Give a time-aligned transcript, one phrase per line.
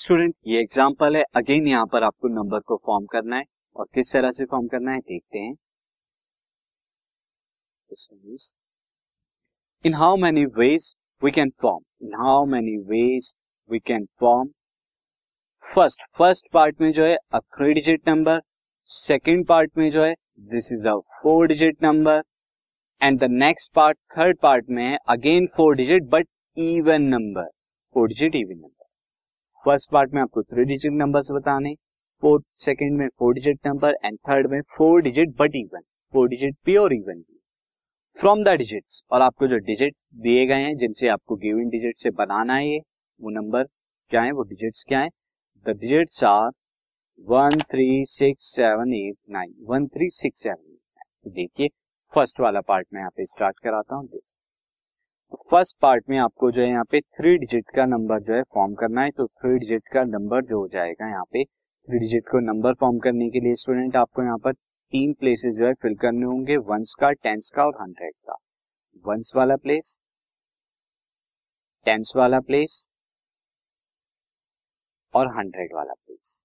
[0.00, 3.44] Student, ये example है। Again यहाँ पर आपको नंबर को फॉर्म करना है
[3.76, 5.54] और किस तरह से फॉर्म करना है, देखते हैं।
[9.84, 13.32] In how many ways we can form in how many ways
[13.70, 14.48] we can form
[15.64, 18.40] first first part में जो है a three digit number
[18.88, 20.14] second part में जो है
[20.50, 22.22] this is a four digit number
[23.00, 27.50] and the next part third part में है again four digit but even number
[27.94, 28.79] four digit even number
[29.64, 31.74] first part में आपको थ्री डिजिट नंबर्स बताने
[32.22, 35.80] fourth second में four digit number and third में four digit but even
[36.14, 37.22] four digit pure even
[38.18, 42.10] from the digits और आपको जो digit दिए गए हैं, जिनसे आपको गिवन डिजिट से
[42.10, 42.78] बनाना है ये,
[43.20, 43.64] वो नंबर
[44.10, 45.08] क्या है, वो डिजिट्स क्या है?
[45.66, 46.50] The digits are
[47.28, 51.68] one three six seven eight nine one three six seven eight nine देखिए
[52.12, 54.39] फ़र्स्ट वाला पार्ट में यहाँ पे स्टार्ट कराता हूँ दिस
[55.32, 58.74] फ़र्स्ट पार्ट में आपको जो है यहाँ पे थ्री डिजिट का नंबर जो है फॉर्म
[58.74, 62.40] करना है तो थ्री डिजिट का नंबर जो हो जाएगा यहाँ पे, थ्री डिजिट को
[62.40, 66.24] नंबर फॉर्म करने के लिए स्टूडेंट आपको यहाँ पर तीन प्लेसेस जो है फिल करने
[66.26, 68.36] होंगे वंस का टेंस का और हंड्रेड का।
[69.04, 69.98] वंस वाला प्लेस
[71.86, 72.88] टेंस वाला प्लेस
[75.14, 76.44] और हंड्रेड वाला प्लेस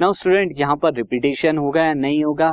[0.00, 2.52] नाउ स्टूडेंट यहाँ पर रिपीटेशन होगा या नहीं होगा?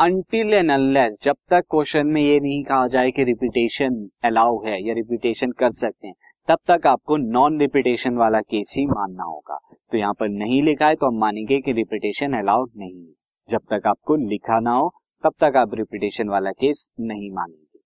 [0.00, 4.76] अनटिल एंड अनलेस जब तक क्वेश्चन में ये नहीं कहा जाए कि रिपीटेशन अलाउ है
[4.82, 6.14] या रिपीटेशन कर सकते हैं,
[6.48, 9.58] तब तक आपको नॉन रिपीटेशन वाला केस ही मानना होगा।
[9.92, 13.12] तो यहाँ पर नहीं लिखा है तो हम मानेंगे कि रिपीटेशन अलाउड नहीं है।
[13.48, 14.88] जब तक आपको लिखा ना हो,
[15.24, 17.80] तब तक आप रिपीटेशन वाला केस नहीं मानेंगे।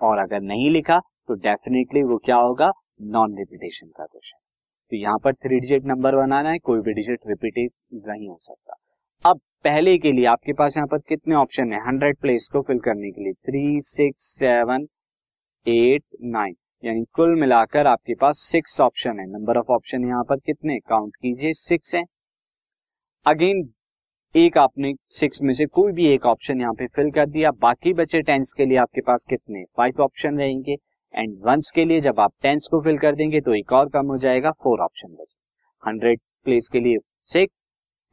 [0.00, 2.70] और अगर नहीं लिखा तो डेफिनेटली वो क्या होगा?
[3.06, 4.38] नॉन रिपीटेशन का क्वेश्चन
[4.92, 7.70] तो यहाँ पर थ्री डिजिट नंबर बनाना है, कोई भी डिजिट रिपीटेड
[8.06, 8.74] नहीं हो सकता।
[9.24, 11.78] अब पहले के लिए आपके पास यहाँ पर कितने ऑप्शन है?
[11.86, 14.86] हंड्रेड प्लेस को फिल करने के लिए। Three six seven
[15.66, 20.36] eight nine यानी कुल मिलाकर आपके पास सिक्स ऑप्शन है। नंबर ऑफ़ ऑप्शन यहाँ पर
[20.36, 22.02] कितने काउंट कीजिए सिक्स है।
[23.26, 23.68] अगेन
[24.34, 27.92] एक आपने सिक्स में से कोई भी एक ऑप्शन यहाँ पे फिल कर दिया। बाकी
[27.94, 29.64] बचे टेंस के लिए आपके पास कितने?
[29.76, 30.76] फाइव ऑप्शन रहेंगे।
[31.14, 34.06] एंड वंस के लिए जब आप टेंस को फिल कर देंगे तो एक और कम
[34.06, 35.36] हो जाएगा। फोर ऑप्शन बचे।
[35.82, 37.54] हंड्रेड प्लेस के लिए सिक्स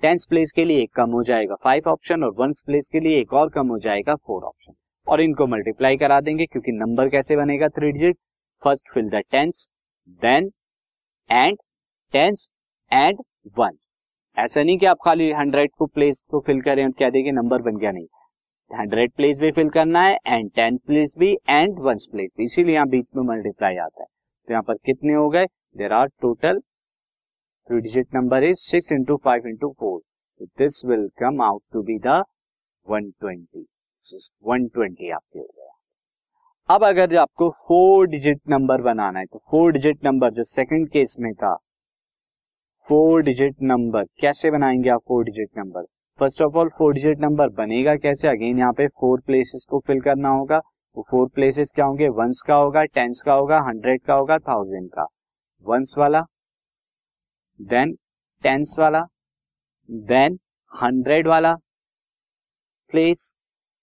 [0.06, 3.20] टेंस प्लेस के लिए एक कम हो जाएगा फाइव ऑप्शन और वंस प्लेस के लिए
[3.20, 4.74] एक और कम हो जाएगा फोर ऑप्शन।
[5.08, 7.68] और इनको मल्टीप्लाई करा देंगे क्योंकि नंबर कैसे बनेगा?
[7.70, 8.18] Three digit
[8.64, 9.68] first fill the tens
[10.22, 10.50] then
[11.30, 11.58] and
[12.14, 12.48] tens
[12.92, 13.24] and
[13.58, 13.88] ones
[14.38, 17.62] ऐसा नहीं कि आप खाली हंड्रेड को प्लेस को फिल करें और क्या देंगे नंबर
[17.62, 18.08] बन गया नहीं।
[18.72, 22.76] हंड्रेड प्लेस भी फिल करना है एंड टेन प्लेस भी एंड वंस प्लेस भी इसीलिए
[22.76, 24.08] यहाँ बीच में मल्टीप्लाई आता है।
[24.48, 25.46] तो यहाँ पर कितने हो गए?
[25.78, 26.62] There are total
[27.70, 30.00] three digit number is six into five into four
[30.60, 32.22] this will come out to be the
[32.88, 33.66] one twenty
[34.48, 39.72] one twenty आपके हो गया। अब अगर आपको फोर डिजिट नंबर बनाना है तो फोर
[39.72, 41.54] डिजिट नंबर जो सेकंड केस में था
[42.88, 45.86] फोर डिजिट नंबर कैसे बनाएँगे आप four digit number
[46.20, 48.28] first of all four digit number बनेगा कैसे?
[48.28, 50.58] अगेन यहाँ पे फोर प्लेसेस को फिल करना होगा।
[50.98, 52.08] वो फोर प्लेसेस क्या होंगे?
[52.12, 55.08] वंस का होगा टेंस का होगा हंड्रेड का होगा थाउज़ेंड का।
[55.66, 56.26] वंस वाला?
[57.60, 57.94] देन
[58.44, 59.02] टेंस वाला
[59.90, 60.38] देन
[60.74, 61.54] हंड्रेड वाला
[62.94, 63.36] प्लेस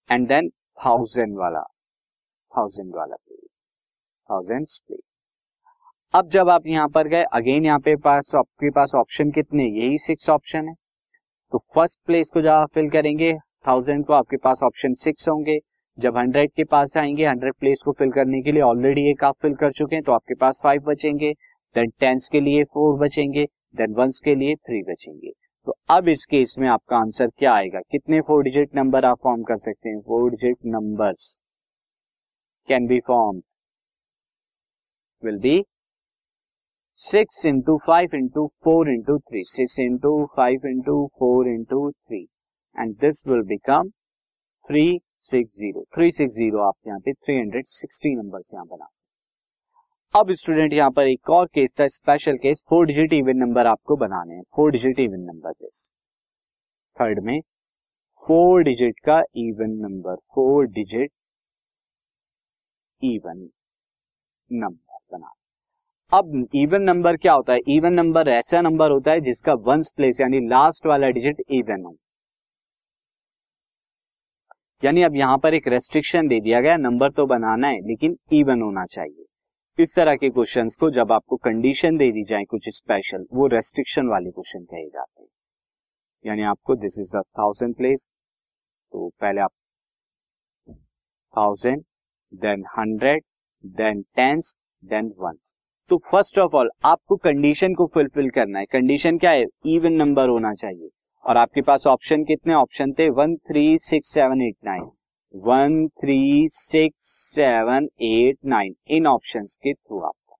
[0.09, 1.61] एंड देन थाउज़ेंड वाला
[2.51, 3.47] थाउज़ेंड वाला प्लेस
[4.29, 5.01] थाउज़ेंड प्लेस
[6.13, 9.63] अब जब आप यहाँ पर गए अगेन यहाँ पे पास, आपके पास ऑप्शन कितने?
[9.63, 10.73] यही सिक्स ऑप्शन है।
[11.51, 13.33] तो फ़र्स्ट प्लेस को जब आप फिल करेंगे
[13.67, 15.57] थाउज़ेंड को आपके पास ऑप्शन सिक्स होंगे।
[15.97, 19.35] जब हंड्रेड के पास आएँगे हंड्रेड प्लेस को फिल करने के लिए ऑलरेडी एक आप
[19.41, 21.31] फिल कर चुके हैं तो आपके पास फाइव बचेंगे।
[21.75, 23.45] देन टेंस के लिए फोर बचेंगे।
[23.75, 25.31] देन वंस के लिए थ्री बचेंगे।
[25.67, 27.79] तो अब इस केस में आपका आंसर क्या आएगा?
[27.81, 29.99] कितने फोर डिजिट नंबर आप फॉर्म कर सकते हैं?
[30.01, 31.37] Four digit numbers
[32.69, 33.41] can be form
[35.23, 35.63] will be
[36.99, 42.21] six into five into four into three six into five into four into three
[42.75, 43.89] and this will become
[44.65, 44.85] three
[45.21, 49.02] six zero three six zero आप यहाँ पे three hundred sixty number यहाँ बना सकते
[50.13, 53.95] अब student यहाँ पर एक और केस था special case four digit even number आपको
[53.97, 55.79] बनाने हैं। Four digit even number this
[56.97, 57.39] third में
[58.23, 61.11] फोर डिजिट का even number four digit
[63.01, 63.39] even
[64.51, 65.33] number बना।
[66.11, 67.59] अब इवन नंबर क्या होता है?
[67.67, 71.95] इवन नंबर ऐसा नंबर होता है जिसका वंस प्लेस यानी लास्ट वाला डिजिट इवन हो।
[74.83, 78.61] यानी अब यहाँ पर एक रेस्ट्रिक्शन दे दिया गया नंबर तो बनाना है, लेकिन इवन
[78.61, 79.25] होना चाहिए।
[79.79, 84.07] इस तरह के क्वेश्चंस को जब आपको कंडीशन दे दी जाए कुछ स्पेशल वो रेस्ट्रिक्शन
[84.07, 85.29] वाले क्वेश्चन कहे जाते हैं।
[86.25, 88.07] यानी आपको दिस इज़ थाउज़ेंड प्लेस
[88.93, 89.51] तो पहले आप
[91.33, 91.83] thousand
[92.33, 93.23] then hundred
[93.63, 95.53] then tens then ones
[95.91, 99.45] तो फ़र्स्ट ऑफ़ ऑल आपको कंडीशन को फुलफिल करना है। कंडीशन क्या है?
[99.65, 100.89] इवन नंबर होना चाहिए।
[101.25, 103.09] और आपके पास ऑप्शन कितने ऑप्शन थे?
[103.11, 104.89] One three six seven eight nine
[105.35, 107.03] one three six
[107.35, 110.35] seven eight nine, इन ऑप्शन के थ्रू आपका।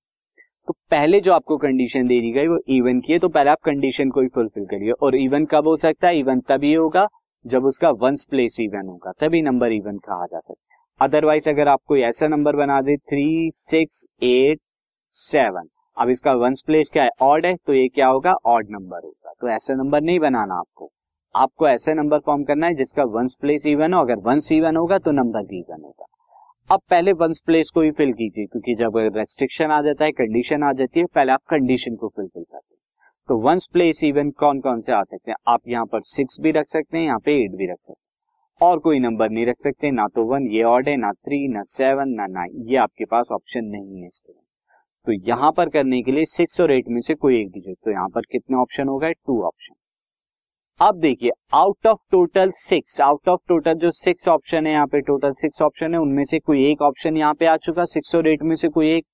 [0.68, 3.62] तो पहले जो आपको कंडीशन दे दी गई, वो इवन की है तो पहले आप
[3.66, 6.20] कंडीशन को ही फुलफिल करिए। और इवन कब हो सकता है?
[6.20, 7.08] इवन तभी होगा,
[7.46, 11.68] जब उसका वंस प्लेस इवन होगा, तभी नंबर इवन कहा जा सकता है। अदरवाइज़ अगर
[11.68, 14.60] आप कोई ऐसा नंबर बना दे थ्री सिक्स एट
[15.08, 15.68] सेवन
[15.98, 17.10] अब इसका वंस प्लेस क्या है?
[17.22, 18.34] ऑड है तो ये क्या होगा?
[18.46, 20.93] ऑड नंबर होगा। तो ऐसा नंबर नहीं बनाना आपको।
[21.36, 24.98] आपको ऐसे नंबर फॉर्म करना है जिसका वंस प्लेस इवन हो। अगर वंस इवन होगा
[24.98, 26.06] तो नंबर भी इवन होगा।
[26.70, 30.64] अब पहले वंस प्लेस को ही फिल कीजिए, क्योंकि जब रेस्ट्रिक्शन आ जाता है कंडीशन
[30.64, 32.82] आ जाती है, पहले आप कंडीशन को फिलफिल करते हैं।
[33.30, 35.38] तो वंस प्लेस इवन कौन कौन से आ सकते हैं?
[35.48, 38.02] आप यहाँ पर सिक्स भी रख सकते हैं, यहाँ पे एट भी रख सकते हैं।
[38.62, 41.64] और कोई नंबर नहीं रख सकते, ना तो वन ये ऑड है, ना थ्री ना
[41.70, 44.34] सेवन ना नाइन ये आपके पास ऑप्शन नहीं है इसके
[45.08, 47.92] तो यहाँ पर करने के लिए सिक्स और एट में से कोई एक डिजिट तो
[47.92, 49.14] यहाँ पर कितने ऑप्शन हो गए?
[49.14, 49.74] टू ऑप्शन
[50.84, 55.00] अब देखिए out of total six out of total जो सिक्स ऑप्शन है, यहाँ पे
[55.02, 58.28] टोटल सिक्स ऑप्शन है, उनमें से कोई एक ऑप्शन यहाँ पे आ चुका सिक्स और
[58.28, 59.06] एट में से कोई एक,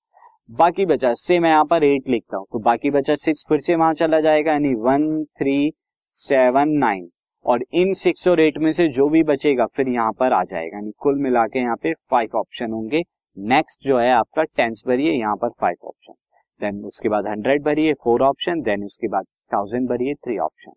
[0.50, 3.76] बाकी बचा से मैं यहाँ पर एट लिखता हूँ तो बाकी बचा सिक्स फिर से
[3.76, 5.72] वहाँ चला जाएगा, यानी वन थ्री
[6.16, 7.08] सेवन नाइन
[7.46, 10.78] और इन सिक्स और एट में से जो भी बचेगा, फिर यहाँ पर आ जाएगा,
[10.78, 13.04] यानी कुल मिला के यहाँ पे फाइव ऑप्शन होंगे
[13.38, 16.14] नेक्स्ट जो है आपका टेंस भरिए, यहाँ पर फाइव ऑप्शन
[16.62, 20.72] देन उसके बाद हंड्रेड भरिए फोर ऑप्शन देन उसके बाद थाउज़ेंड भरिए थ्री ऑप्शन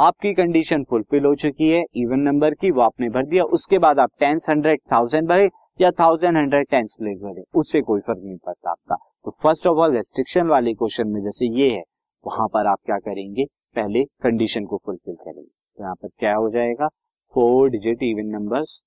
[0.00, 3.98] आपकी कंडीशन फुलफिल हो चुकी है इवन नंबर की वो आपने भर दिया, उसके बाद
[3.98, 5.48] आप टेंस हंड्रेड थाउज़ेंड भरे
[5.80, 9.78] या थाउज़ेंड हंड्रेड टेंस प्लेस भरे, उससे कोई फ़र्क नहीं पड़ता आपका। तो फ़र्स्ट ऑफ़
[9.78, 11.82] ऑल रेस्ट्रिक्शन वाले क्वेश्चन में जैसे ये है,
[12.26, 13.44] वहाँ पर आप क्या करेंगे?
[13.76, 16.88] पहले कंडीशन को फुलफिल करेंगे। तो यहाँ पर क्या हो जाएगा?
[17.34, 18.80] Four digit even numbers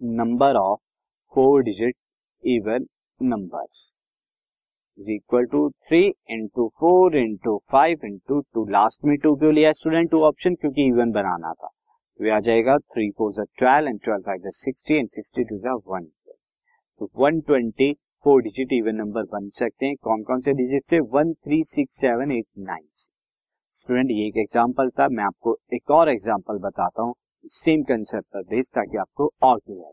[0.00, 0.80] number of
[1.34, 1.96] four digit
[2.44, 2.86] even
[3.20, 3.95] numbers
[4.98, 6.00] is equal to three
[6.30, 10.86] into four into five into two last में टू क्यों लिया स्टूडेंट टू ऑप्शन क्योंकि
[10.86, 15.08] इवन बनाना था। तो आ जाएगा थ्री फोर जो twelve and twelve five sixty and
[15.10, 16.06] sixty two जो वन
[17.00, 17.92] तो one twenty
[18.24, 21.00] four digit even number बन सकते हैं। कौन कौन से डिजिट से?
[21.12, 22.86] One three six seven eight nine
[23.74, 27.14] student ये एक एग्ज़ाम्पल था। मैं आपको एक और एग्ज़ाम्पल बताता हूँ।
[27.44, 29.92] सेम कंसेप्ट पर बेस ताकि आपको और clear